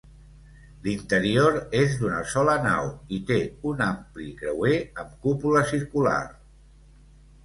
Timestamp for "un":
3.73-3.83